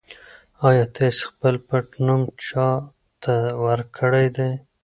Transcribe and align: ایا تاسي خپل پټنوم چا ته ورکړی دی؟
ایا 0.67 0.85
تاسي 0.95 1.21
خپل 1.29 1.55
پټنوم 1.67 2.21
چا 2.47 2.67
ته 3.23 3.35
ورکړی 3.63 4.27
دی؟ 4.35 4.49